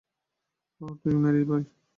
[0.81, 1.63] ওহ, তুই, মেরীবয়!